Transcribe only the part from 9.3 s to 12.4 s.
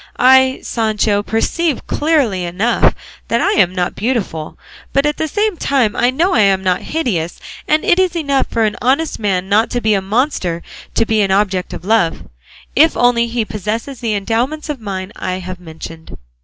not to be a monster to be an object of love,